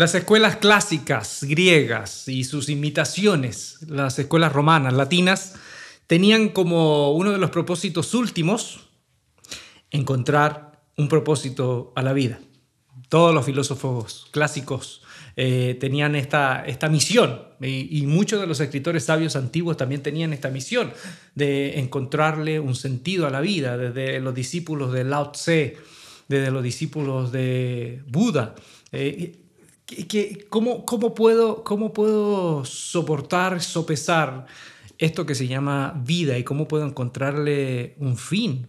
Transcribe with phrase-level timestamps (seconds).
[0.00, 5.56] Las escuelas clásicas griegas y sus imitaciones, las escuelas romanas, latinas,
[6.06, 8.88] tenían como uno de los propósitos últimos
[9.90, 12.40] encontrar un propósito a la vida.
[13.10, 15.02] Todos los filósofos clásicos
[15.36, 20.48] eh, tenían esta, esta misión y, muchos de los escritores sabios antiguos también tenían esta
[20.48, 20.94] misión
[21.34, 25.76] de encontrarle un sentido a la vida, desde los discípulos de Lao Tse,
[26.26, 28.54] desde los discípulos de Buda.
[28.92, 29.39] Eh,
[30.48, 34.46] ¿cómo, cómo, puedo, ¿Cómo puedo soportar, sopesar
[35.00, 38.66] esto que se llama vida y cómo puedo encontrarle un fin.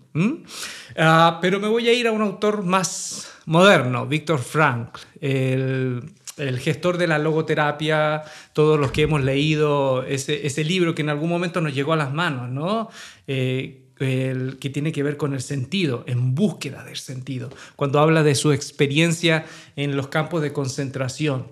[0.98, 6.14] Ah, pero me voy a ir a un autor más moderno, Víctor Frank, el,
[6.60, 11.30] gestor de la logoterapia, todos los que hemos leído ese, ese, libro que en algún
[11.30, 12.90] momento nos llegó a las manos, ¿no?
[13.28, 18.24] Eh, el, que tiene que ver con el sentido, en búsqueda del sentido, cuando habla
[18.24, 21.48] de su experiencia en los campos de concentración.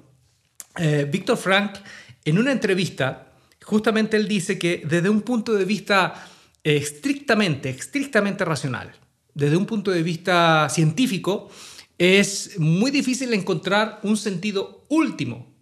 [0.78, 1.78] Eh, Víctor Frank,
[2.26, 3.34] en una entrevista,
[3.64, 6.28] justamente él dice que desde un punto de vista
[6.64, 8.92] estrictamente, estrictamente racional,
[9.34, 11.50] desde un punto de vista científico,
[11.98, 15.54] es muy difícil encontrar un sentido último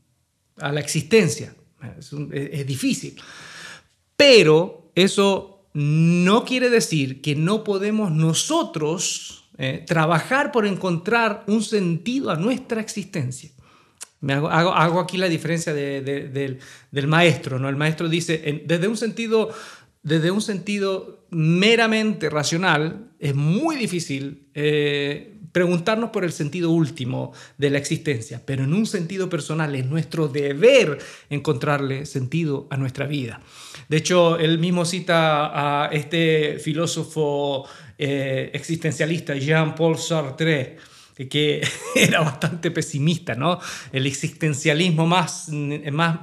[0.58, 1.54] a la existencia.
[2.32, 3.20] Es, difícil.
[4.16, 12.32] Pero eso no quiere decir que no podemos nosotros eh, trabajar por encontrar un sentido
[12.32, 13.52] a nuestra existencia.
[14.20, 16.58] Me hago, aquí la diferencia del,
[17.06, 17.70] maestro, ¿no?
[17.70, 19.52] El maestro dice, desde, un sentido,
[20.02, 27.70] desde un sentido meramente racional, es muy difícil eh, preguntarnos por el sentido último de
[27.70, 30.98] la existencia, pero en un sentido personal es nuestro deber
[31.30, 33.42] encontrarle sentido a nuestra vida.
[33.90, 37.66] De hecho, él mismo cita a este filósofo
[37.98, 40.78] eh, existencialista, Jean-Paul Sartre,
[41.30, 41.62] que
[41.96, 43.60] era bastante pesimista, ¿no?
[43.92, 46.20] El existencialismo más, más,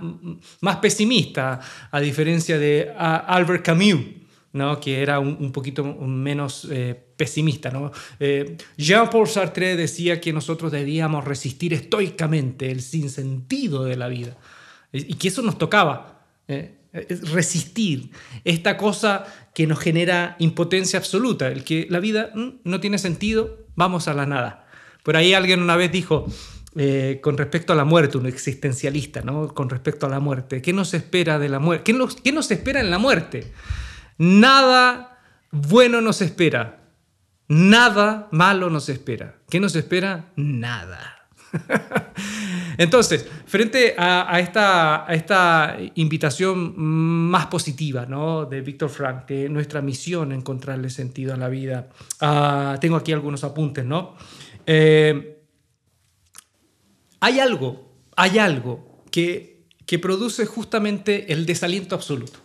[0.60, 1.60] más pesimista,
[1.90, 4.23] a diferencia de Albert Camus,
[4.54, 4.80] ¿no?
[4.80, 7.70] que era un, poquito menos eh, pesimista.
[7.70, 7.90] ¿no?
[8.20, 14.36] Eh, Jean-Paul Sartre decía que nosotros debíamos resistir estoicamente el sinsentido de la vida
[14.92, 16.24] y que eso nos tocaba.
[16.48, 16.76] ¿eh?
[17.32, 18.10] resistir
[18.44, 23.66] esta cosa que nos genera impotencia absoluta, el que la vida mm, no tiene sentido,
[23.74, 24.68] vamos a la nada.
[25.02, 26.26] Por ahí alguien una vez dijo,
[27.20, 29.48] con respecto a la muerte, un existencialista, ¿no?
[29.48, 31.82] Con respecto a la muerte, ¿qué nos espera de la muerte?
[31.84, 33.52] ¿Qué nos, ¿Qué nos espera en la muerte?
[34.18, 35.18] Nada
[35.50, 36.80] bueno nos espera.
[37.48, 39.36] Nada malo nos espera.
[39.48, 40.32] ¿Qué nos espera?
[40.36, 41.28] Nada.
[42.78, 48.46] Entonces, frente a, esta, invitación más positiva ¿no?
[48.46, 53.44] de Víctor Frank, de nuestra misión encontrarle sentido a la vida, ah, tengo aquí algunos
[53.44, 53.84] apuntes.
[53.84, 54.16] ¿no?
[54.66, 55.42] Eh,
[57.20, 62.43] hay algo, hay algo que produce justamente el desaliento absoluto.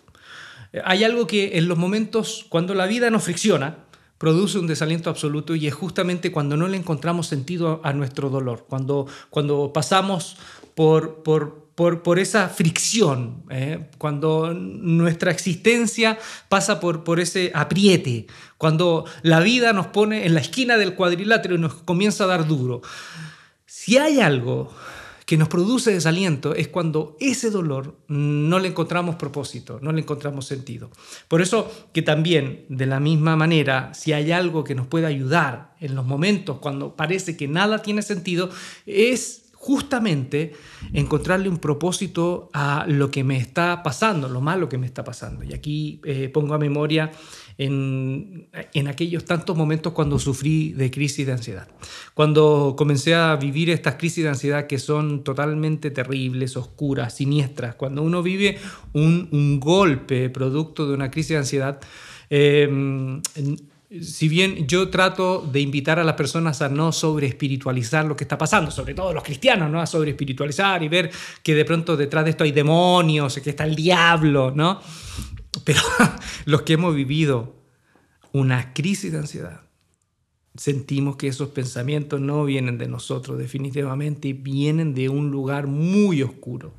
[0.83, 3.85] Hay algo que en los momentos cuando la vida nos fricciona,
[4.19, 8.65] produce un desaliento absoluto y es justamente cuando no le encontramos sentido a nuestro dolor,
[8.69, 10.35] cuando, cuando pasamos
[10.75, 13.89] por, por, por, esa fricción, ¿eh?
[13.97, 16.19] cuando nuestra existencia
[16.49, 18.27] pasa por, por ese apriete,
[18.57, 22.45] cuando la vida nos pone en la esquina del cuadrilátero y nos comienza a dar
[22.45, 22.81] duro.
[23.65, 24.73] Si hay algo
[25.29, 30.47] que nos produce desaliento es cuando ese dolor no le encontramos propósito, no le encontramos
[30.47, 30.89] sentido.
[31.27, 35.75] Por eso que también, de la misma manera, si hay algo que nos puede ayudar
[35.81, 38.49] en los momentos cuando parece que nada tiene sentido,
[38.87, 40.53] es justamente
[40.93, 45.43] encontrarle un propósito a lo que me está pasando, lo malo que me está pasando.
[45.43, 47.11] Y aquí eh, pongo a memoria
[47.59, 51.67] en, aquellos tantos momentos cuando sufrí de crisis de ansiedad.
[52.13, 57.75] Cuando comencé a vivir estas crisis de ansiedad que son totalmente terribles, oscuras, siniestras.
[57.75, 58.57] Cuando uno vive
[58.93, 61.79] un, golpe producto de una crisis de ansiedad,
[62.29, 63.19] eh,
[64.01, 68.23] si bien yo trato de invitar a las personas a no sobre espiritualizar lo que
[68.23, 69.81] está pasando, sobre todo los cristianos, ¿no?
[69.81, 71.11] A sobre espiritualizar y ver
[71.43, 74.79] que de pronto detrás de esto hay demonios, que está el diablo, ¿no?
[75.65, 75.81] Pero
[76.45, 77.55] los que hemos vivido
[78.31, 79.61] una crisis de ansiedad,
[80.55, 86.75] sentimos que esos pensamientos no vienen de nosotros definitivamente, vienen de un lugar muy oscuro.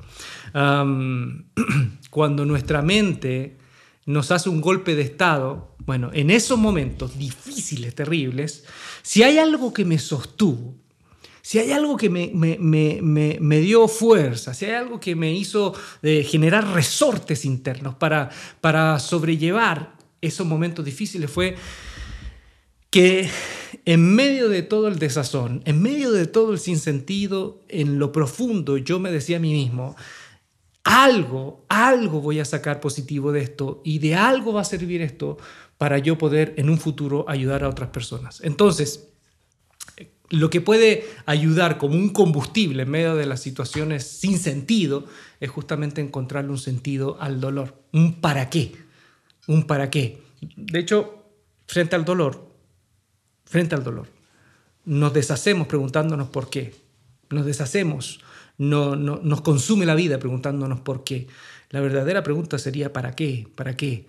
[2.09, 3.57] cuando nuestra mente
[4.05, 8.65] nos hace un golpe de estado, bueno, en esos momentos difíciles, terribles,
[9.01, 10.80] si hay algo que me sostuvo,
[11.41, 15.73] si hay algo que me, me, dio fuerza, si hay algo que me hizo
[16.03, 18.29] eh, generar resortes internos para,
[18.61, 21.55] para sobrellevar esos momentos difíciles, fue
[22.89, 23.29] que
[23.85, 28.77] en medio de todo el desazón, en medio de todo el sinsentido, en lo profundo,
[28.77, 29.95] yo me decía a mí mismo,
[30.83, 35.37] algo, algo voy a sacar positivo de esto y de algo va a servir esto
[35.77, 38.41] para yo poder en un futuro ayudar a otras personas.
[38.43, 39.07] Entonces,
[40.31, 45.05] lo que puede ayudar como un combustible en medio de las situaciones sin sentido
[45.39, 48.71] es justamente encontrarle un sentido al dolor, un para qué,
[49.47, 50.21] un para qué.
[50.55, 51.25] De hecho,
[51.67, 52.49] frente al dolor,
[53.45, 54.07] frente al dolor,
[54.85, 56.73] nos deshacemos preguntándonos por qué,
[57.29, 58.21] nos deshacemos,
[58.57, 61.27] no, nos consume la vida preguntándonos por qué.
[61.71, 63.47] La verdadera pregunta sería ¿para qué?
[63.55, 64.05] ¿Para qué?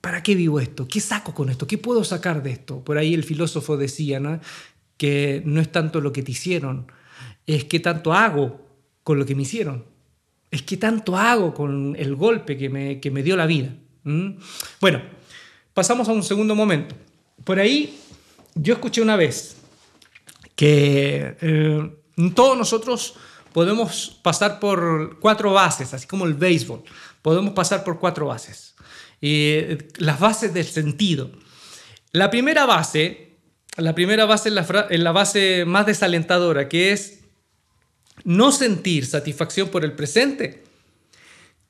[0.00, 0.86] ¿Para qué vivo esto?
[0.86, 1.66] ¿Qué saco con esto?
[1.66, 2.84] ¿Qué puedo sacar de esto?
[2.84, 4.40] Por ahí el filósofo decía, ¿no?
[4.98, 6.92] Que no es tanto lo que te hicieron,
[7.46, 8.60] es que tanto hago
[9.02, 9.86] con lo que me hicieron,
[10.50, 13.74] es que tanto hago con el golpe que me, que me dio la vida.
[14.80, 15.02] Bueno,
[15.72, 16.94] pasamos a un segundo momento.
[17.44, 17.98] Por ahí
[18.54, 19.56] yo escuché una vez
[20.56, 21.90] que eh,
[22.34, 23.14] todos nosotros
[23.52, 26.82] podemos pasar por cuatro bases, así como el béisbol,
[27.22, 28.74] podemos pasar por cuatro bases.
[29.20, 29.60] Y
[29.96, 31.30] las bases del sentido.
[32.12, 33.27] La primera base
[33.78, 37.20] la primera base es la, base más desalentadora, que es
[38.24, 40.64] no sentir satisfacción por el presente,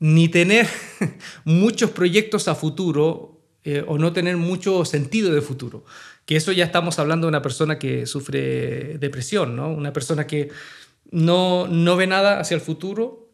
[0.00, 0.66] ni tener
[1.44, 5.84] muchos proyectos a futuro eh, o no tener mucho sentido de futuro.
[6.24, 9.70] Que eso ya estamos hablando de una persona que sufre depresión, ¿no?
[9.70, 10.50] Una persona que
[11.10, 13.27] no, no ve nada hacia el futuro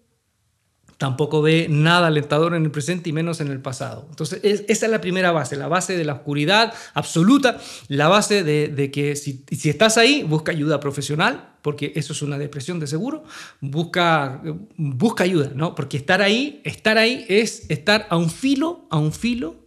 [0.99, 4.07] tampoco ve nada alentador en el presente y menos en el pasado.
[4.11, 7.59] Entonces, esa es la primera base, la base de la oscuridad absoluta,
[7.89, 12.39] la base de, que si, si, estás ahí, busca ayuda profesional, porque eso es una
[12.39, 13.25] depresión de seguro,
[13.61, 14.43] busca,
[14.77, 15.75] busca ayuda, ¿no?
[15.75, 19.65] Porque estar ahí, estar ahí es estar a un filo, a un filo,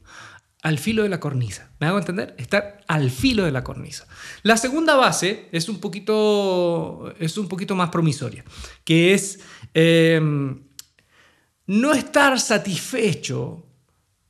[0.62, 1.72] al filo de la cornisa.
[1.80, 2.36] ¿Me hago entender?
[2.38, 4.08] Estar al filo de la cornisa.
[4.44, 8.44] La segunda base es un poquito, es un poquito más promisoria,
[8.84, 9.40] que es...
[9.74, 10.20] Eh,
[11.68, 13.64] no estar satisfecho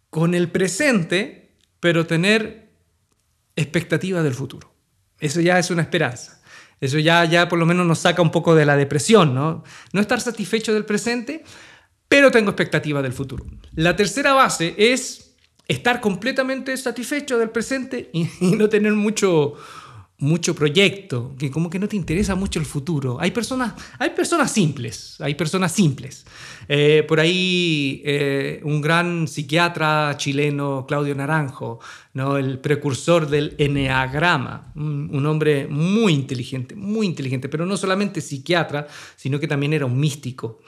[0.10, 2.70] con el presente, pero tener
[3.56, 4.74] expectativa del futuro.
[5.20, 6.42] Eso ya es una esperanza.
[6.80, 9.64] Eso ya, ya por lo menos nos saca un poco de la depresión, ¿no?
[9.94, 11.44] No estar satisfecho del presente,
[12.08, 13.46] pero tengo expectativa del futuro.
[13.74, 15.36] La tercera base es
[15.68, 19.56] estar completamente satisfecho del presente y, y no tener mucho,
[20.20, 23.18] mucho proyecto, que como que no te interesa mucho el futuro.
[23.20, 26.26] Hay personas, hay personas simples, hay personas simples.
[26.68, 31.80] Eh, por ahí eh, un gran psiquiatra chileno, Claudio Naranjo,
[32.14, 32.38] ¿no?
[32.38, 39.40] el precursor del eneagrama, un, hombre muy inteligente, muy inteligente, pero no solamente psiquiatra, sino
[39.40, 40.62] que también era un místico.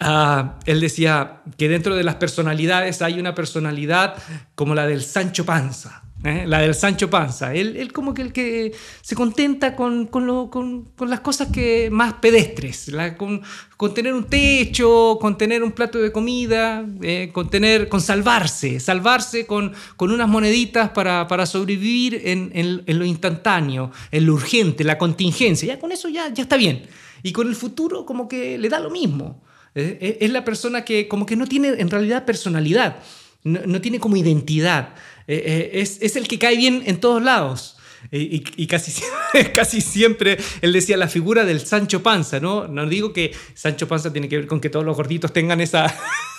[0.00, 4.16] Ah, él decía que dentro de las personalidades hay una personalidad
[4.56, 6.44] como la del Sancho Panza, ¿eh?
[6.46, 7.54] la del Sancho Panza.
[7.54, 11.48] Él, él, como que el que se contenta con, con, lo, con, con las cosas
[11.48, 13.42] que más pedestres, la, con,
[13.94, 19.46] tener un techo, con tener un plato de comida, eh, con, tener, con salvarse, salvarse
[19.46, 25.66] con, unas moneditas para, para sobrevivir en, en, lo instantáneo, en lo urgente, la contingencia.
[25.66, 26.82] Ya con eso ya, ya está bien.
[27.22, 29.42] Y con el futuro como que le da lo mismo.
[29.72, 32.96] Es la persona que como que no tiene en realidad personalidad,
[33.44, 34.94] no, tiene como identidad.
[35.26, 37.76] Eh, eh, es, es, el que cae bien en todos lados.
[38.10, 38.92] Y, y, casi,
[39.54, 42.66] casi siempre él decía la figura del Sancho Panza, ¿no?
[42.66, 45.94] No digo que Sancho Panza tiene que ver con que todos los gorditos tengan esa,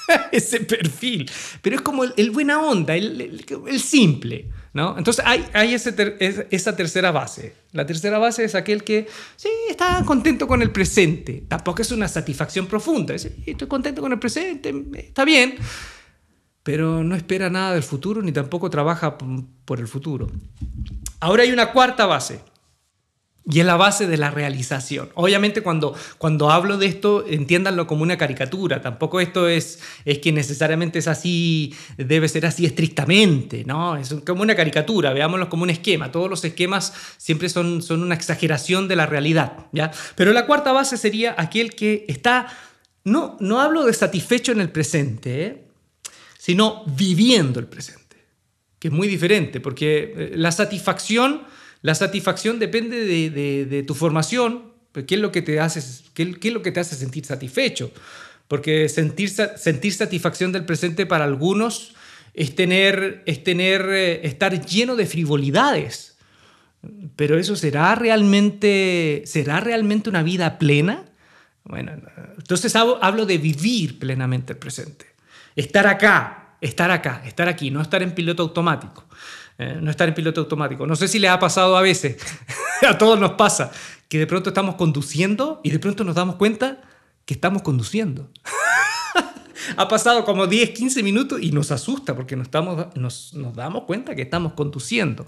[0.31, 1.29] ese perfil,
[1.61, 4.97] pero es como el, buena onda, el, el, simple, ¿no?
[4.97, 6.17] Entonces hay, hay ese
[6.49, 7.53] esa tercera base.
[7.73, 12.07] La tercera base es aquel que, sí, está contento con el presente, tampoco es una
[12.07, 15.55] satisfacción profunda, estoy contento con el presente, está bien,
[16.63, 19.17] pero no espera nada del futuro ni tampoco trabaja
[19.65, 20.27] por el futuro.
[21.19, 22.41] Ahora hay una cuarta base,
[23.49, 25.09] y es la base de la realización.
[25.15, 28.81] Obviamente cuando, cuando hablo de esto, entiéndanlo como una caricatura.
[28.81, 33.97] Tampoco esto es, es que necesariamente es así, debe ser así estrictamente, ¿no?
[33.97, 36.11] Es como una caricatura, veámoslo como un esquema.
[36.11, 39.91] Todos los esquemas siempre son, son una exageración de la realidad, ¿ya?
[40.15, 42.47] Pero la cuarta base sería aquel que está,
[43.03, 45.70] no, no hablo de satisfecho en el presente, ¿eh?
[46.41, 48.15] Sino viviendo el presente,
[48.79, 51.43] que es muy diferente, porque eh, la satisfacción,
[51.83, 55.83] la satisfacción depende de, tu formación, ¿qué es, lo que te hace,
[56.15, 57.91] qué, es lo que te hace sentir satisfecho?
[58.47, 61.93] Porque sentir, sentir satisfacción del presente para algunos
[62.33, 66.17] es tener, es tener, eh, estar lleno de frivolidades.
[67.15, 71.05] Pero eso será realmente, será realmente una vida plena.
[71.65, 71.91] Bueno,
[72.35, 75.10] entonces hablo de vivir plenamente el presente.
[75.55, 79.05] Estar acá, estar acá, estar aquí, no estar en piloto automático.
[79.61, 79.77] ¿eh?
[79.79, 80.85] no estar en piloto automático.
[80.87, 82.17] No sé si le ha pasado a veces,
[82.87, 83.71] a todos nos pasa,
[84.09, 86.81] que de pronto estamos conduciendo y de pronto nos damos cuenta
[87.25, 88.29] que estamos conduciendo.
[89.77, 93.83] ha pasado como 10, 15 minutos y nos asusta porque nos, estamos, nos, nos damos
[93.83, 95.25] cuenta que estamos conduciendo.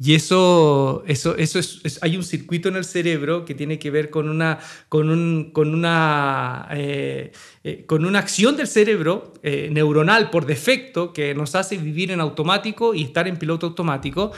[0.00, 4.10] Y eso, eso, eso es, hay un circuito en el cerebro que tiene que ver
[4.10, 7.32] con una, con un, con una, eh,
[7.64, 12.20] eh, con una acción del cerebro eh, neuronal por defecto que nos hace vivir en
[12.20, 14.30] automático y estar en piloto automático.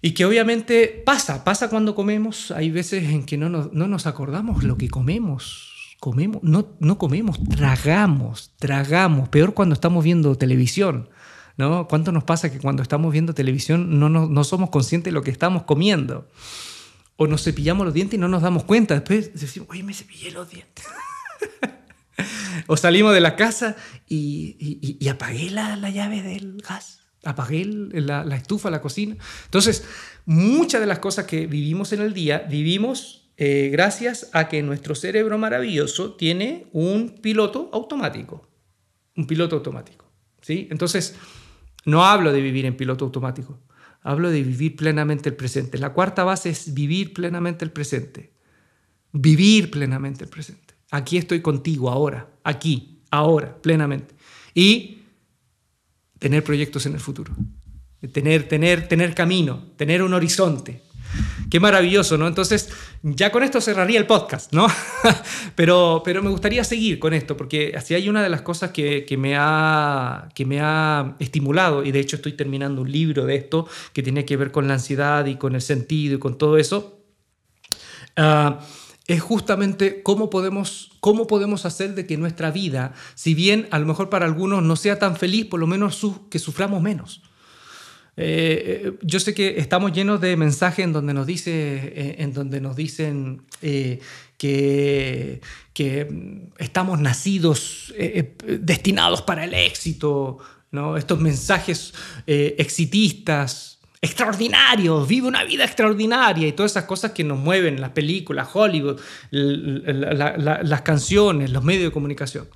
[0.00, 2.50] Y que obviamente pasa, pasa cuando comemos.
[2.50, 5.68] Hay veces en que no nos, no nos acordamos lo que comemos.
[6.00, 9.28] Comemos, no, no comemos, tragamos, tragamos.
[9.28, 11.10] Peor cuando estamos viendo televisión.
[11.56, 11.86] ¿No?
[11.88, 15.30] ¿Cuánto nos pasa que cuando estamos viendo televisión no, no, somos conscientes de lo que
[15.30, 16.28] estamos comiendo?
[17.16, 18.94] O nos cepillamos los dientes y no nos damos cuenta.
[18.94, 20.84] Después decimos, oye, me cepillé los dientes.
[22.66, 23.76] o salimos de la casa
[24.08, 27.00] y, y, apagué la, la, llave del gas.
[27.24, 29.16] Apagué la, la, estufa, la cocina.
[29.44, 29.84] Entonces,
[30.24, 34.94] muchas de las cosas que vivimos en el día, vivimos eh, gracias a que nuestro
[34.94, 38.48] cerebro maravilloso tiene un piloto automático.
[39.16, 40.10] Un piloto automático.
[40.40, 40.68] ¿sí?
[40.70, 41.16] Entonces,
[41.84, 43.58] no hablo de vivir en piloto automático,
[44.02, 45.78] hablo de vivir plenamente el presente.
[45.78, 48.32] La cuarta base es vivir plenamente el presente.
[49.12, 50.74] Vivir plenamente el presente.
[50.90, 54.14] Aquí estoy contigo ahora, aquí, ahora, plenamente.
[54.54, 54.98] Y
[56.18, 57.34] tener proyectos en el futuro.
[58.12, 60.81] Tener, tener, tener camino, tener un horizonte,
[61.52, 62.28] Qué maravilloso, ¿no?
[62.28, 62.70] Entonces,
[63.02, 64.68] ya con esto cerraría el podcast, ¿no?
[65.54, 69.04] pero, pero me gustaría seguir con esto, porque así hay una de las cosas que,
[69.18, 73.68] me ha, que me ha estimulado, y de hecho estoy terminando un libro de esto,
[73.92, 77.04] que tiene que ver con la ansiedad y con el sentido y con todo eso.
[78.16, 78.60] Ah,
[79.06, 83.84] es justamente cómo podemos, cómo podemos hacer de que nuestra vida, si bien a lo
[83.84, 87.20] mejor para algunos no sea tan feliz, por lo menos que suframos menos.
[88.16, 92.34] Eh, eh, yo sé que estamos llenos de mensajes en donde nos, dice, eh, en
[92.34, 95.40] donde nos dicen que,
[95.72, 97.94] que, estamos nacidos,
[98.44, 100.38] destinados para el éxito,
[100.72, 100.96] ¿no?
[100.96, 101.94] estos mensajes
[102.26, 108.48] exitistas, extraordinarios, vive una vida extraordinaria y todas esas cosas que nos mueven, las películas,
[108.52, 109.00] Hollywood,
[109.30, 112.48] las canciones, los medios de comunicación.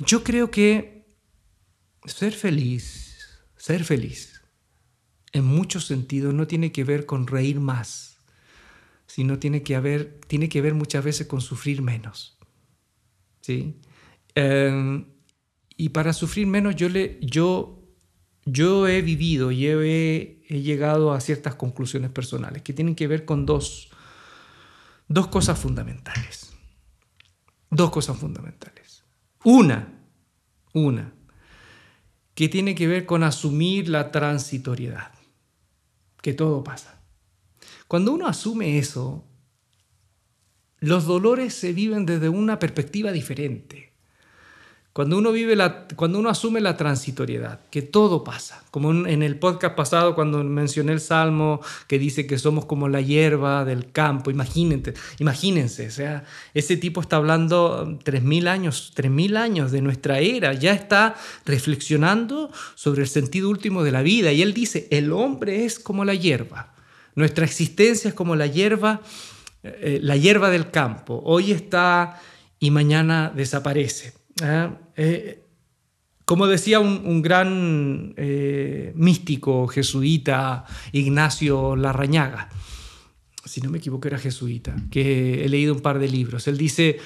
[0.00, 1.06] Yo creo que
[2.04, 3.03] ser feliz
[3.64, 4.42] ser feliz,
[5.32, 8.18] en muchos sentidos, no tiene que ver con reír más,
[9.06, 12.36] sino tiene que, haber, tiene que ver muchas veces con sufrir menos.
[13.40, 13.80] ¿sí?
[14.34, 15.06] Em,
[15.78, 17.82] y para sufrir menos yo, le, yo,
[18.44, 23.24] yo he vivido y he, he, llegado a ciertas conclusiones personales que tienen que ver
[23.24, 23.88] con dos,
[25.08, 26.52] dos cosas fundamentales.
[27.70, 29.04] Dos cosas fundamentales.
[29.42, 29.88] Una,
[30.74, 31.14] una,
[32.34, 35.12] que tiene que ver con asumir la transitoriedad,
[36.20, 37.00] que todo pasa.
[37.88, 39.24] Cuando uno asume eso,
[40.80, 43.93] los dolores se viven desde una perspectiva diferente.
[44.94, 45.56] Cuando uno, vive
[45.96, 50.92] cuando uno asume la transitoriedad, que todo pasa, como en el podcast pasado cuando mencioné
[50.92, 56.24] el Salmo que dice que somos como la hierba del campo, imagínense, imagínense, o sea,
[56.54, 63.02] ese tipo está hablando 3.000 años, 3.000 años de nuestra era, ya está reflexionando sobre
[63.02, 66.72] el sentido último de la vida y él dice, el hombre es como la hierba,
[67.16, 69.02] nuestra existencia es como la hierba,
[69.64, 72.22] eh, la hierba del campo, hoy está
[72.60, 74.14] y mañana desaparece.
[74.40, 74.78] ¿ah?
[74.96, 75.44] Eh,
[76.24, 82.48] como decía un, gran eh, místico jesuita, Ignacio Larrañaga,
[83.44, 86.98] si no me equivoco era jesuita, que he leído un par de libros, él dice,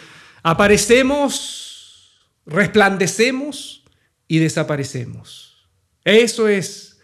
[0.44, 3.82] aparecemos, resplandecemos
[4.28, 5.66] y desaparecemos.
[6.04, 7.00] Eso es,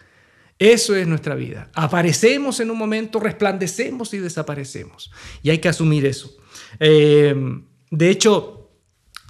[0.61, 1.69] eso es nuestra vida.
[1.75, 5.11] Aparecemos en un momento, resplandecemos y desaparecemos.
[5.43, 6.37] Y hay que asumir eso.
[6.79, 7.35] Eh,
[7.91, 8.64] de hecho,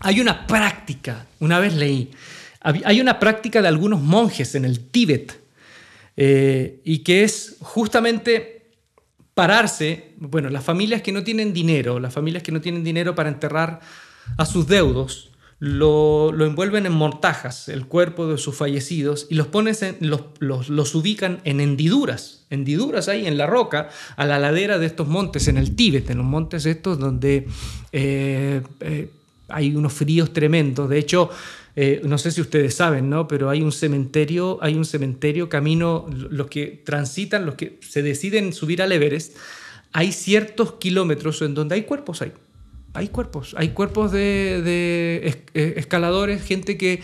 [0.00, 2.10] hay una práctica, una vez leí,
[2.60, 5.40] hay una práctica de algunos monjes en el Tíbet,
[6.16, 8.70] eh, y que es justamente
[9.34, 13.28] pararse, bueno, las familias que no tienen dinero, las familias que no tienen dinero para
[13.28, 13.80] enterrar
[14.36, 19.74] a sus deudos, lo, envuelven en mortajas, el cuerpo de sus fallecidos, y los, ponen
[20.00, 25.48] los, ubican en hendiduras, hendiduras ahí en la roca, a la ladera de estos montes,
[25.48, 27.48] en el Tíbet, en los montes estos donde...
[27.92, 29.10] Eh, eh,
[29.48, 30.88] hay unos fríos tremendos.
[30.88, 31.30] De hecho,
[31.76, 33.26] eh, no sé si ustedes saben, ¿no?
[33.26, 38.52] Pero hay un cementerio, hay un cementerio camino, los que transitan, los que se deciden
[38.52, 39.36] subir al Everest,
[39.92, 42.22] hay ciertos kilómetros en donde hay cuerpos.
[42.96, 47.02] Hay cuerpos, hay cuerpos de, de eh, escaladores, gente que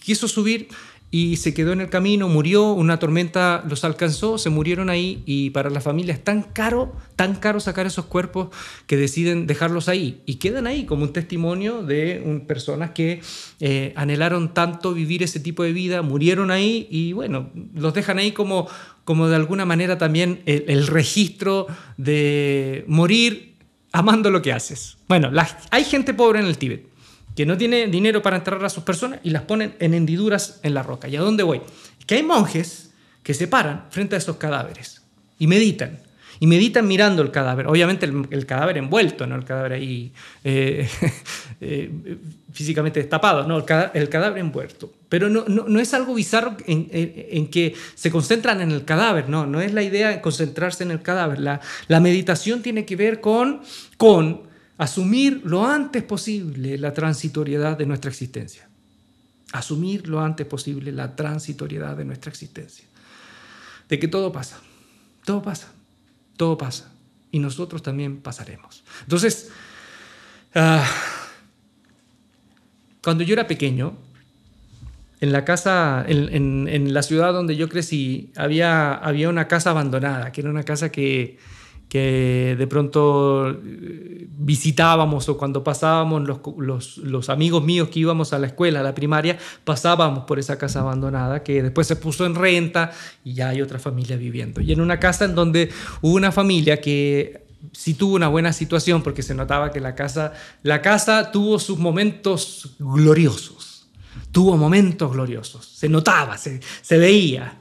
[0.00, 0.66] quiso subir
[1.14, 5.50] y se quedó en el camino, murió, una tormenta los alcanzó, se murieron ahí y
[5.50, 8.48] para la familia es tan caro, tan caro sacar esos cuerpos
[8.86, 13.20] que deciden dejarlos ahí y quedan ahí como un testimonio de personas que
[13.60, 18.32] eh, anhelaron tanto vivir ese tipo de vida, murieron ahí y bueno, los dejan ahí
[18.32, 18.66] como,
[19.04, 21.66] como de alguna manera también el, registro
[21.98, 23.56] de morir
[23.92, 24.96] amando lo que haces.
[25.08, 25.30] Bueno,
[25.70, 26.91] hay gente pobre en el Tíbet
[27.34, 30.74] que no tiene dinero para enterrar a sus personas y las ponen en hendiduras en
[30.74, 31.08] la roca.
[31.08, 31.60] ¿Y a dónde voy?
[32.06, 32.90] Que hay monjes
[33.22, 35.02] que se paran frente a esos cadáveres
[35.38, 36.00] y meditan.
[36.40, 37.68] Y meditan mirando el cadáver.
[37.68, 40.12] Obviamente el, cadáver envuelto, no el cadáver ahí
[40.42, 40.88] eh,
[41.60, 42.18] eh,
[42.52, 44.92] físicamente destapado, no, el cadáver, envuelto.
[45.08, 49.46] Pero no, no, es algo bizarro en, en, que se concentran en el cadáver, no,
[49.46, 51.38] no es la idea de concentrarse en el cadáver.
[51.38, 53.60] La, la meditación tiene que ver con,
[53.96, 58.68] con asumir lo antes posible la transitoriedad de nuestra existencia.
[59.52, 62.86] Asumir lo antes posible la transitoriedad de nuestra existencia.
[63.88, 64.60] De que todo pasa,
[65.24, 65.68] todo pasa,
[66.36, 66.90] todo pasa.
[67.30, 68.82] Y nosotros también pasaremos.
[69.02, 69.50] Entonces,
[70.54, 70.88] ah,
[73.02, 73.96] cuando yo era pequeño,
[75.20, 80.32] en la casa, en, en, la ciudad donde yo crecí, había, había una casa abandonada,
[80.32, 81.38] que era una casa que,
[81.92, 86.22] que de pronto eh, visitábamos o cuando pasábamos
[86.56, 90.56] los, los, amigos míos que íbamos a la escuela, a la primaria, pasábamos por esa
[90.56, 92.92] casa abandonada que después se puso en renta
[93.24, 94.62] y ya hay otra familia viviendo.
[94.62, 95.68] Y en una casa en donde
[96.00, 100.32] hubo una familia que sí tuvo una buena situación porque se notaba que la casa,
[100.62, 103.86] la casa tuvo sus momentos gloriosos,
[104.30, 107.60] tuvo momentos gloriosos, se notaba, se, se veía,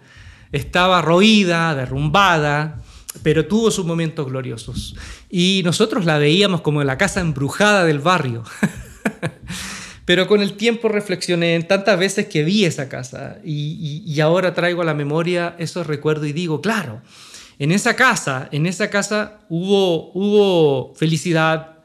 [0.53, 2.81] estaba roída, derrumbada,
[3.23, 4.95] pero tuvo sus momentos gloriosos.
[5.29, 8.43] Y nosotros la veíamos como la casa embrujada del barrio.
[10.05, 14.81] pero con el tiempo reflexioné en tantas veces que vi esa casa y, ahora traigo
[14.81, 17.01] a la memoria esos recuerdos y digo, claro,
[17.59, 21.77] en esa casa, en esa casa hubo, hubo felicidad,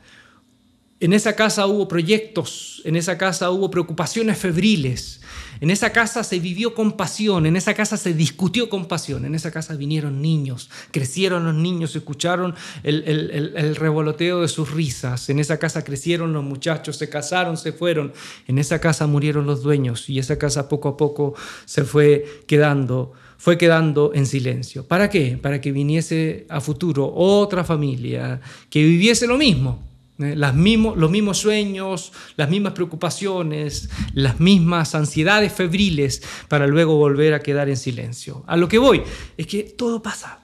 [0.98, 5.20] en esa casa hubo proyectos, en esa casa hubo preocupaciones febriles,
[5.60, 9.34] en esa casa se vivió con pasión, en esa casa se discutió con pasión, en
[9.34, 15.58] esa casa vinieron niños, crecieron los niños, escucharon el, revoloteo de sus risas, en esa
[15.58, 18.12] casa crecieron los muchachos, se casaron, se fueron,
[18.46, 21.34] en esa casa murieron los dueños y esa casa poco a poco
[21.66, 24.86] se fue quedando fue quedando en silencio.
[24.86, 25.38] ¿Para qué?
[25.40, 29.85] Para que viniese a futuro otra familia que viviese lo mismo,
[30.18, 30.34] ¿eh?
[30.36, 37.40] Las los mismos sueños, las mismas preocupaciones, las mismas ansiedades febriles para luego volver a
[37.40, 38.44] quedar en silencio.
[38.46, 39.02] A lo que voy
[39.36, 40.40] es que todo pasa,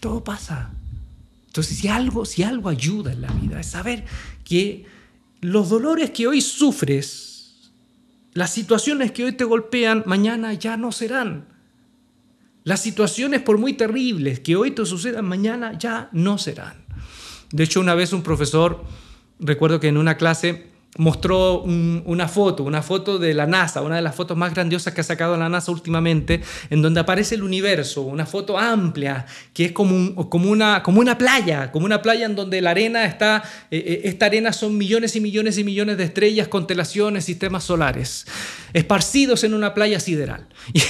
[0.00, 0.72] todo pasa.
[1.46, 4.04] Entonces, si algo, si algo ayuda en la vida es saber
[4.44, 4.84] que
[5.40, 7.70] los dolores que hoy sufres,
[8.32, 11.48] las situaciones que hoy te golpean, mañana ya no serán.
[12.62, 16.79] Las situaciones, por muy terribles que hoy te sucedan, mañana ya no serán.
[17.52, 18.84] De hecho, una vez un profesor,
[19.38, 24.02] recuerdo que en una clase mostró una foto, una foto de la NASA, una de
[24.02, 28.02] las fotos más grandiosas que ha sacado la NASA últimamente, en donde aparece el universo,
[28.02, 32.60] una foto amplia, que es como, una, como una playa, como una playa en donde
[32.60, 36.48] la arena está, eh, eh, esta arena son millones y millones y millones de estrellas,
[36.48, 38.26] constelaciones, sistemas solares,
[38.72, 40.48] esparcidos en una playa sideral.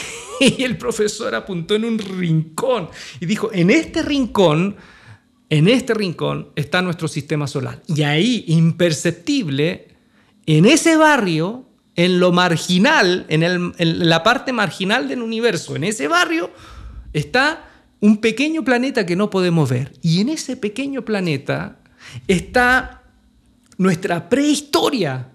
[0.43, 2.89] Y el profesor apuntó en un rincón
[3.21, 4.75] y dijo, en este rincón,
[5.51, 7.83] en este rincón está nuestro sistema solar.
[7.89, 9.89] Y ahí, imperceptible,
[10.47, 13.75] en ese barrio, en lo marginal, en,
[14.09, 16.51] la parte marginal del universo, en ese barrio,
[17.13, 19.93] está un pequeño planeta que no podemos ver.
[20.01, 21.81] Y en ese pequeño planeta
[22.29, 23.03] está
[23.77, 25.33] nuestra prehistoria,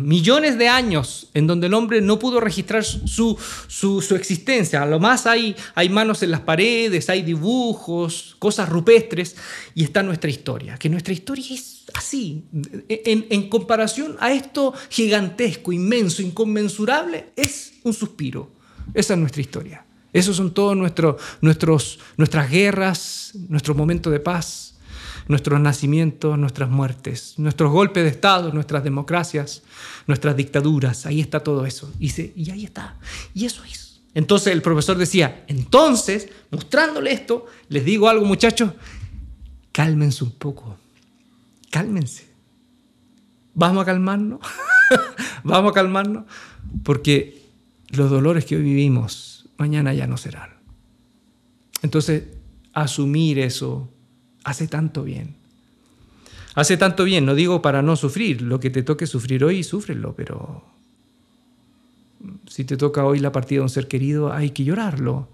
[0.00, 4.82] millones de años en donde el hombre no pudo registrar su, su, existencia.
[4.82, 9.36] A lo más hay, hay manos en las paredes, hay dibujos, cosas rupestres,
[9.74, 12.44] y está nuestra historia, que nuestra historia es así.
[12.88, 18.50] En, comparación a esto gigantesco, inmenso, inconmensurable, es un suspiro.
[18.94, 19.84] Esa es nuestra historia.
[20.12, 24.71] Esos son todos nuestros, nuestras guerras, nuestro momento de paz,
[25.28, 29.62] nuestros nacimientos, nuestras muertes, nuestros golpes de Estado, nuestras democracias,
[30.06, 31.06] nuestras dictaduras.
[31.06, 31.92] Ahí está todo eso.
[31.98, 32.96] Y, y ahí está.
[33.34, 34.00] Y eso es.
[34.14, 38.72] Entonces el profesor decía, entonces, mostrándole esto, les digo algo muchachos,
[39.72, 40.76] cálmense un poco,
[41.70, 42.30] cálmense.
[43.54, 44.40] Vamos a calmarnos,
[45.44, 46.24] vamos a calmarnos,
[46.82, 47.42] porque
[47.88, 50.50] los dolores que hoy vivimos, mañana ya no serán.
[51.82, 52.24] Entonces,
[52.72, 53.91] asumir eso,
[54.44, 55.34] hace tanto bien.
[56.54, 60.14] Hace tanto bien, no digo para no sufrir, lo que te toque sufrir hoy, súfrelo,
[60.14, 60.62] pero
[62.46, 65.28] si te toca hoy la partida de un ser querido, hay que llorarlo.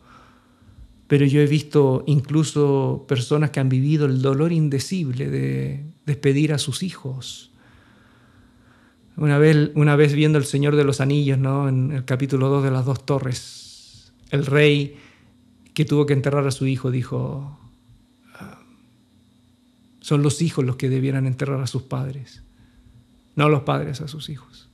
[1.09, 6.59] Pero yo he visto incluso personas que han vivido el dolor indecible de despedir a
[6.59, 7.51] sus hijos.
[9.17, 11.69] Una vez, una vez viendo El Señor de los Anillos, ¿no?
[11.69, 14.97] en el capítulo 2 de las dos torres, el rey
[15.75, 17.59] que tuvo que enterrar a su hijo dijo,
[20.09, 22.43] son los hijos los que debieran enterrar a sus padres,
[23.37, 24.71] no los padres a sus hijos.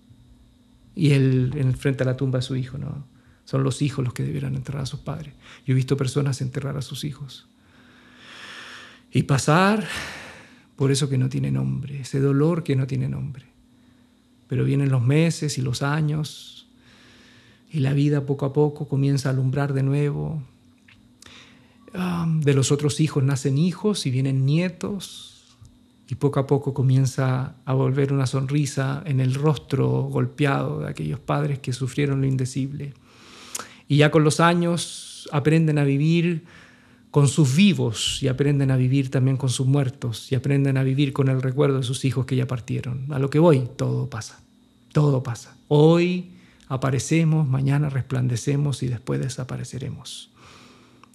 [0.95, 3.05] Y él en frente a la tumba de su hijo, ¿no?
[3.45, 5.35] Son los hijos los que debieran enterrar a sus padres.
[5.67, 7.49] Yo he visto personas enterrar a sus hijos.
[9.11, 9.85] Y pasar
[10.77, 13.47] por eso que no tiene nombre, ese dolor que no tiene nombre.
[14.47, 16.69] Pero vienen los meses y los años
[17.73, 20.45] y la vida poco a poco comienza a alumbrar de nuevo.
[21.95, 25.57] De los otros hijos nacen hijos y vienen nietos
[26.09, 31.21] y poco a poco comienza a volver una sonrisa en el rostro golpeado de aquellos
[31.21, 32.95] padres que sufrieron lo indecible.
[33.89, 36.45] Y ya con los años aprenden a vivir
[37.11, 41.13] con sus vivos y aprenden a vivir también con sus muertos y aprenden a vivir
[41.13, 43.07] con el recuerdo de sus hijos que ya partieron.
[43.13, 44.43] A lo que voy, todo pasa,
[44.93, 45.57] todo pasa.
[45.69, 46.33] Hoy
[46.67, 50.34] aparecemos, mañana resplandecemos y después desapareceremos.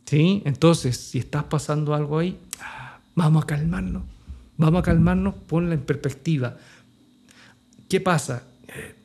[0.10, 0.42] ¿Sí?
[0.44, 4.02] Entonces, si estás pasando algo ahí, ah, vamos a calmarnos,
[4.58, 6.58] vamos a calmarnos, ponla en perspectiva.
[7.88, 8.42] ¿Qué pasa?
[8.70, 8.96] Eh,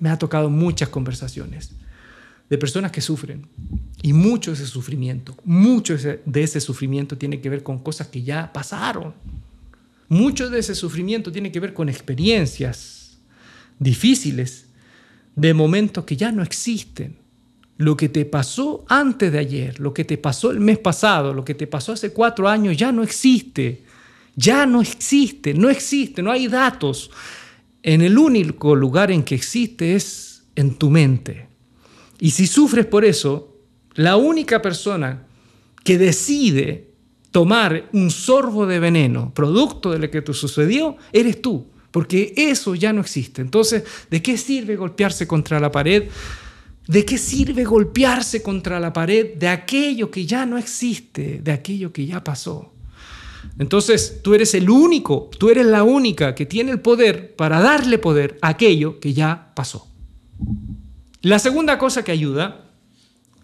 [0.00, 1.72] me ha tocado muchas conversaciones
[2.48, 3.46] de personas que sufren.
[4.00, 8.22] Y mucho de ese sufrimiento, mucho de ese sufrimiento tiene que ver con cosas que
[8.22, 9.12] ya pasaron.
[10.08, 13.18] Mucho de ese sufrimiento tiene que ver con experiencias
[13.78, 14.64] difíciles,
[15.36, 17.18] de momentos que ya no existen.
[17.76, 21.44] Lo que te pasó antes de ayer, lo que te pasó el mes pasado, lo
[21.44, 23.84] que te pasó hace cuatro años, ya no existe.
[24.36, 27.10] Ya no existe, no existe, no hay datos.
[27.82, 31.48] En el único lugar en que existe es en tu mente.
[32.18, 33.58] Y si sufres por eso,
[33.94, 35.26] la única persona
[35.84, 36.90] que decide
[37.30, 42.74] tomar un sorbo de veneno, producto de lo que te sucedió, eres tú, porque eso
[42.74, 43.42] ya no existe.
[43.42, 46.04] Entonces, ¿de qué sirve golpearse contra la pared?
[46.86, 51.92] ¿De qué sirve golpearse contra la pared de aquello que ya no existe, de aquello
[51.92, 52.74] que ya pasó?
[53.58, 57.98] Entonces, tú eres el único, tú eres la única que tiene el poder para darle
[57.98, 59.88] poder a aquello que ya pasó.
[61.22, 62.70] La segunda cosa que ayuda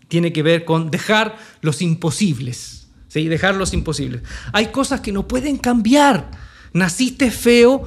[0.08, 2.88] tiene que ver con dejar los imposibles.
[3.08, 3.28] ¿sí?
[3.28, 4.22] Dejar los imposibles.
[4.52, 6.30] Hay cosas que no pueden cambiar.
[6.72, 7.84] Naciste feo,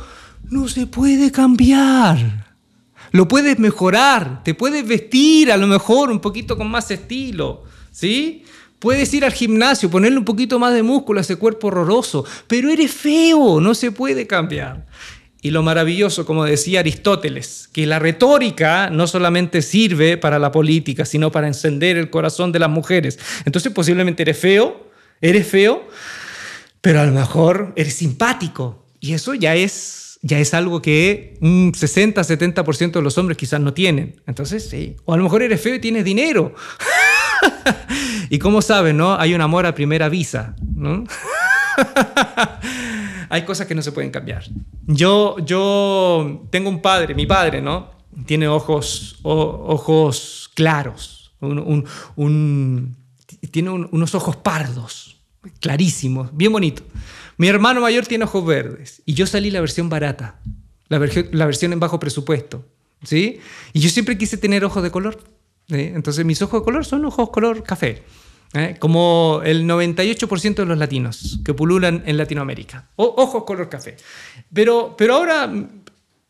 [0.50, 2.53] no se puede cambiar.
[3.14, 8.44] Lo puedes mejorar, te puedes vestir a lo mejor un poquito con más estilo, ¿sí?
[8.80, 12.72] Puedes ir al gimnasio, ponerle un poquito más de músculo a ese cuerpo horroroso, pero
[12.72, 14.88] eres feo, no se puede cambiar.
[15.44, 21.06] Y lo maravilloso, como decía Aristóteles, que la retórica no solamente sirve para la política,
[21.06, 23.20] sino para encender el corazón de las mujeres.
[23.46, 24.90] Entonces posiblemente eres feo,
[25.22, 25.88] eres feo,
[26.82, 28.86] pero a lo mejor eres simpático.
[29.00, 33.74] Y eso ya es, ya es algo que un 60-70% de los hombres quizás no
[33.74, 34.22] tienen.
[34.26, 34.96] Entonces, sí.
[35.04, 36.56] O a lo mejor eres feo y tienes dinero.
[38.30, 39.20] y como sabes, ¿no?
[39.20, 41.04] Hay un amor a primera vista, ¿no?
[43.30, 44.46] hay cosas que no se pueden cambiar.
[44.88, 47.92] Yo, yo tengo un padre, mi padre, ¿no?
[48.26, 51.34] Tiene ojos, ojos claros,
[53.52, 55.18] tiene unos ojos pardos,
[55.60, 56.84] clarísimos, bien bonito.
[57.38, 60.40] Mi hermano mayor tiene ojos verdes y yo salí la versión barata,
[60.88, 62.66] la, versión en bajo presupuesto,
[63.04, 63.40] ¿sí?
[63.74, 65.20] Y yo siempre quise tener ojos de color.
[65.70, 68.04] Entonces mis ojos de color son ojos color café.
[68.54, 68.76] ¿eh?
[68.80, 72.90] como el 98% de los latinos que pululan en Latinoamérica.
[72.96, 73.98] O, ojos color café.
[74.54, 75.52] Pero, pero ahora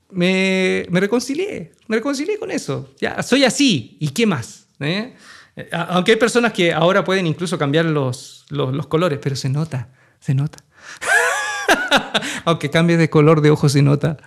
[0.10, 2.94] me, me, reconcilié, me reconcilié con eso.
[3.00, 4.68] Ya, soy así, ¿y qué más?
[4.80, 5.14] ¿Eh?
[5.72, 9.90] Aunque hay personas que ahora pueden incluso cambiar los, los colores, pero se nota,
[10.20, 10.64] se nota.
[12.46, 14.18] Aunque cambie de color de ojos se nota.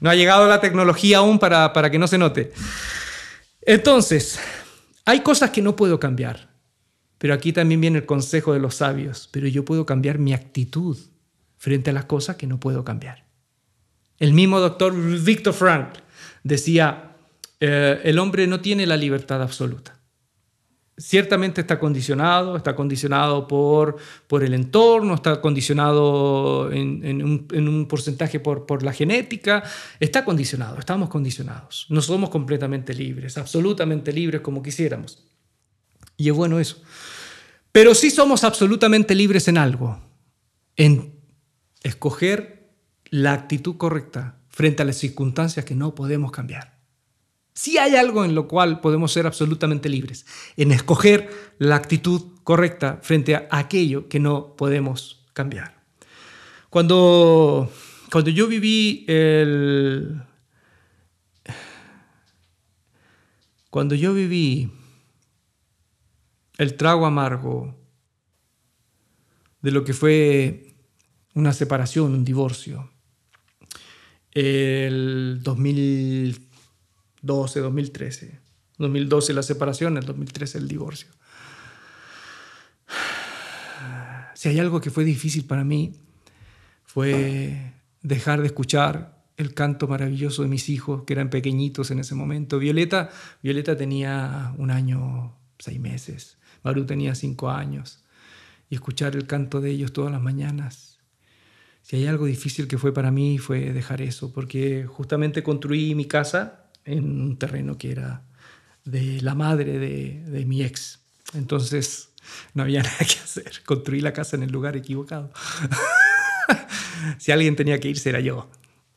[0.00, 2.52] No ha llegado la tecnología aún para, para que no se note.
[3.62, 4.38] Entonces,
[5.04, 6.48] hay cosas que no puedo cambiar.
[7.18, 10.98] Pero aquí también viene el consejo de los sabios, pero yo puedo cambiar mi actitud
[11.56, 13.24] frente a las cosas que no puedo cambiar.
[14.18, 16.00] El mismo doctor Viktor Frankl
[16.42, 17.16] decía,
[17.60, 19.95] eh, el hombre no tiene la libertad absoluta.
[20.98, 28.64] Ciertamente está condicionado, está condicionado por, por el entorno, está condicionado en, un, porcentaje por,
[28.64, 29.62] por la genética,
[30.00, 31.86] está condicionado, estamos condicionados.
[31.90, 35.22] No somos completamente libres, absolutamente libres como quisiéramos.
[36.16, 36.82] Y es bueno eso.
[37.72, 40.00] Pero sí somos absolutamente libres en algo,
[40.76, 41.20] en
[41.82, 42.72] escoger
[43.10, 46.75] la actitud correcta frente a las circunstancias que no podemos cambiar.
[47.56, 50.26] Si hay algo en lo cual podemos ser absolutamente libres,
[50.58, 55.82] en escoger la actitud correcta frente a aquello que no podemos cambiar.
[56.68, 57.72] Cuando,
[58.12, 60.20] cuando yo viví el...
[63.70, 64.70] Cuando yo viví
[66.58, 67.74] el trago amargo
[69.62, 70.74] de lo que fue
[71.32, 72.90] una separación, un divorcio,
[74.32, 76.45] el 2000
[77.26, 78.40] 2012, 2013.
[78.78, 81.08] 2012 la separación, el 2013 el divorcio.
[84.34, 85.94] Si hay algo que fue difícil para mí,
[86.84, 92.14] fue dejar de escuchar el canto maravilloso de mis hijos, que eran pequeñitos en ese
[92.14, 92.58] momento.
[92.58, 93.08] Violeta,
[93.42, 96.36] Violeta tenía un año, seis meses.
[96.62, 98.04] Maru tenía cinco años.
[98.68, 100.98] Y escuchar el canto de ellos todas las mañanas.
[101.80, 106.04] Si hay algo difícil que fue para mí, fue dejar eso, porque justamente construí mi
[106.04, 108.22] casa en un terreno que era
[108.84, 111.00] de la madre de, de mi ex.
[111.34, 112.10] Entonces
[112.54, 113.62] no había nada que hacer.
[113.64, 115.30] Construí la casa en el lugar equivocado.
[117.18, 118.48] si alguien tenía que irse era yo.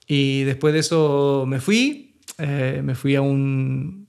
[0.08, 4.08] Y después de eso me fui, eh, me fui a un...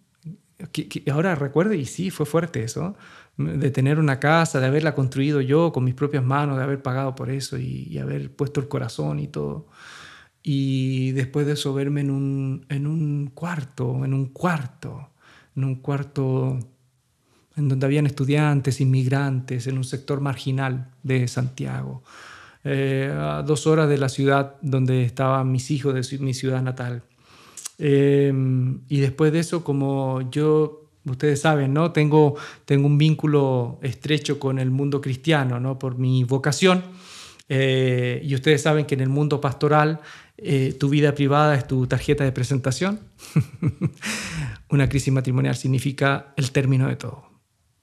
[1.11, 2.97] ahora recuerdo, y sí, fue fuerte eso,
[3.37, 7.15] de tener una casa, de haberla construido yo con mis propias manos, de haber pagado
[7.15, 9.69] por eso y, y haber puesto el corazón y todo
[10.43, 15.11] y después de eso verme en un, en un cuarto, en un cuarto,
[15.57, 16.59] en un cuarto
[17.57, 22.03] en donde habían estudiantes, inmigrantes, en un sector marginal de Santiago,
[22.65, 27.03] eh, a dos horas de la ciudad donde estaban mis hijos, de mi ciudad natal.
[27.79, 28.33] Eh,
[28.89, 31.93] y después de eso, como yo, ustedes saben, ¿no?
[31.93, 35.79] tengo, tengo un vínculo estrecho con el mundo cristiano ¿no?
[35.79, 36.83] por mi vocación.
[37.53, 40.01] Eh, y ustedes saben que en el mundo pastoral
[40.43, 43.01] eh, tu vida privada es tu tarjeta de presentación.
[44.71, 47.25] Una crisis matrimonial significa el término de todo.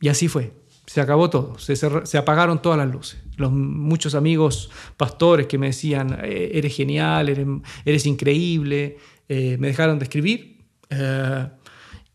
[0.01, 0.53] Y así fue.
[0.85, 3.21] Se acabó todo, se, apagaron todas las luces.
[3.35, 7.27] Los, muchos amigos pastores que me decían, eh, eres genial,
[7.83, 10.65] eres, increíble, eh, me dejaron de escribir.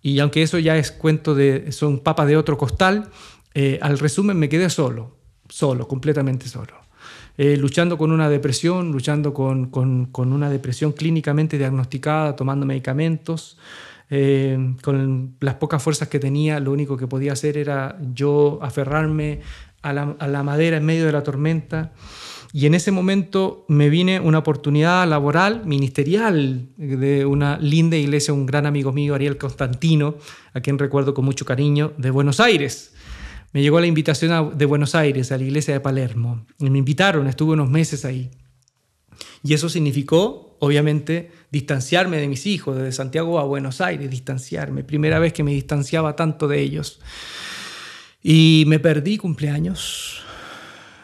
[0.00, 3.10] y aunque eso ya es cuento de, son papas de otro costal,
[3.82, 5.18] al resumen me quedé solo,
[5.50, 6.81] solo, completamente solo.
[7.38, 13.58] Eh, luchando con una depresión, luchando con, con, una depresión clínicamente diagnosticada, tomando medicamentos.
[14.10, 19.40] Eh, con las pocas fuerzas que tenía, lo único que podía hacer era yo aferrarme
[19.80, 21.92] a la, madera en medio de la tormenta.
[22.52, 28.44] Y en ese momento me vine una oportunidad laboral, ministerial, de una linda iglesia, un
[28.44, 30.16] gran amigo mío, Ariel Constantino,
[30.52, 32.92] a quien recuerdo con mucho cariño, de Buenos Aires
[33.52, 36.46] me llegó la invitación de Buenos Aires, a la iglesia de Palermo.
[36.58, 38.30] Y me invitaron, estuve unos meses ahí.
[39.42, 44.84] Y eso significó, obviamente, distanciarme de mis hijos, desde Santiago a Buenos Aires, distanciarme.
[44.84, 47.00] Primera vez que me distanciaba tanto de ellos.
[48.22, 50.22] Y me perdí cumpleaños,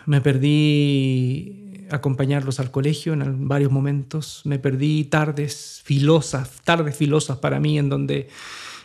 [0.06, 7.60] me perdí acompañarlos al colegio en varios momentos, me perdí tardes filosas, tardes filosas para
[7.60, 8.28] mí en donde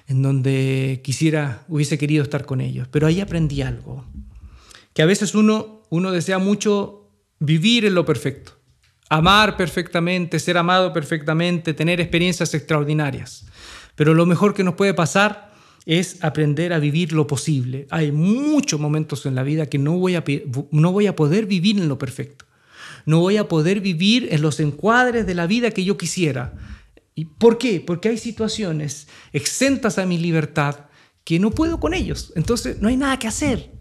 [0.08, 2.88] en donde quisiera, hubiese querido estar con ellos.
[2.92, 4.06] Pero ahí aprendí algo,
[4.94, 8.54] que a veces uno, uno desea mucho vivir en lo perfecto,
[9.10, 13.46] amar perfectamente, ser amado perfectamente, tener experiencias extraordinarias.
[13.96, 15.54] Pero lo mejor que nos puede pasar
[15.86, 17.88] es aprender a vivir lo posible.
[17.89, 20.24] Hay muchos momentos en la vida que no voy a,
[20.72, 22.46] no voy a poder vivir en lo perfecto.
[23.06, 26.54] No voy a poder vivir en los encuadres de la vida que yo quisiera
[27.15, 27.80] ¿Y por qué?
[27.80, 30.88] Porque hay situaciones exentas a mi libertad
[31.23, 32.34] que no puedo con ellos.
[32.36, 33.71] Entonces no hay nada que hacer.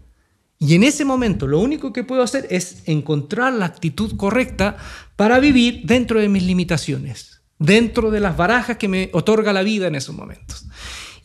[0.59, 4.77] Y en ese momento lo único que puedo hacer es encontrar la actitud correcta
[5.15, 9.87] para vivir dentro de mis limitaciones, dentro de las barajas que me otorga la vida
[9.87, 10.65] en esos momentos.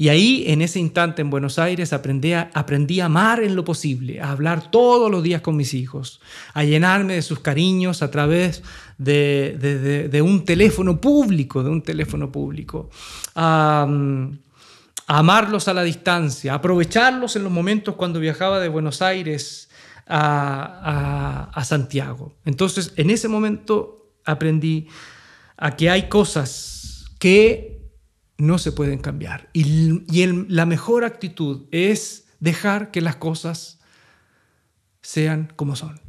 [0.01, 4.21] Y ahí, en ese instante en Buenos Aires, aprendí a, aprendí amar en lo posible,
[4.21, 6.21] a hablar todos los días con mis hijos,
[6.55, 8.63] a llenarme de sus cariños a través
[8.97, 12.91] de, un teléfono público, de un teléfono público,
[13.35, 13.89] a,
[15.09, 19.69] amarlos a la distancia, a aprovecharlos en los momentos cuando viajaba de Buenos Aires
[20.07, 22.37] a Santiago.
[22.45, 24.87] Entonces, en ese momento aprendí
[25.57, 27.78] a que hay cosas que
[28.39, 29.51] no se pueden cambiar.
[29.53, 29.93] Y,
[30.49, 33.81] la mejor actitud es dejar que las cosas
[35.03, 36.01] sean como son.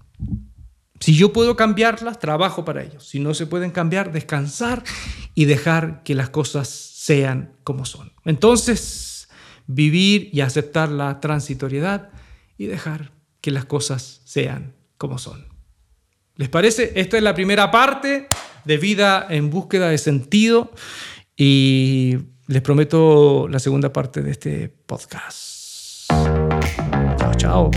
[0.99, 2.99] Si yo puedo cambiarlas, trabajo para ello.
[2.99, 4.83] Si no se pueden cambiar, descansar
[5.33, 8.11] y dejar que las cosas sean como son.
[8.25, 9.29] Entonces,
[9.65, 12.09] vivir y aceptar la transitoriedad
[12.57, 13.11] y dejar
[13.41, 15.47] que las cosas sean como son.
[16.35, 16.91] ¿Les parece?
[16.95, 18.27] Esta es la primera parte
[18.65, 20.71] de vida en búsqueda de sentido.
[21.41, 26.11] Y les prometo la segunda parte de este podcast.
[27.17, 27.71] Chao, chao.